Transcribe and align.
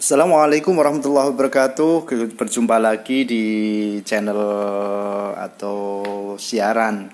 Assalamualaikum 0.00 0.80
warahmatullahi 0.80 1.28
wabarakatuh. 1.28 2.08
Berjumpa 2.32 2.80
lagi 2.80 3.28
di 3.28 3.44
channel 4.00 4.40
atau 5.36 5.76
siaran 6.40 7.12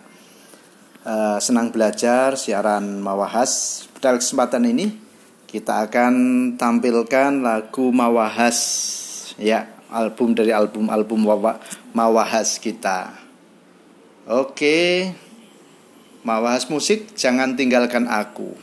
uh, 1.02 1.34
Senang 1.42 1.74
Belajar, 1.74 2.38
siaran 2.38 3.02
Mawahas. 3.02 3.82
Pada 3.90 4.14
kesempatan 4.14 4.70
ini 4.70 4.94
kita 5.50 5.82
akan 5.82 6.14
tampilkan 6.54 7.42
lagu 7.42 7.90
Mawahas 7.90 8.54
ya, 9.34 9.66
album 9.90 10.38
dari 10.38 10.54
album-album 10.54 11.26
Mawahas 11.90 12.62
kita. 12.62 13.18
Oke. 14.30 15.10
Mawahas 16.22 16.70
musik, 16.70 17.18
jangan 17.18 17.58
tinggalkan 17.58 18.06
aku. 18.06 18.54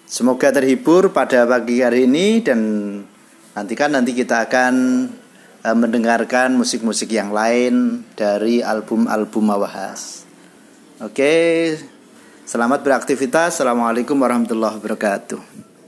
Semoga 0.03 0.51
terhibur 0.51 1.15
pada 1.15 1.47
pagi 1.47 1.79
hari 1.79 2.03
ini 2.03 2.43
dan 2.43 2.59
nantikan 3.55 3.95
nanti 3.95 4.11
kita 4.11 4.43
akan 4.43 5.07
uh, 5.63 5.77
mendengarkan 5.79 6.59
musik-musik 6.59 7.15
yang 7.15 7.31
lain 7.31 8.03
dari 8.19 8.59
album-album 8.59 9.47
Mawahas. 9.47 10.27
Oke, 10.99 11.71
selamat 12.43 12.83
beraktivitas. 12.83 13.63
Assalamualaikum 13.63 14.19
warahmatullahi 14.19 14.75
wabarakatuh. 14.83 15.70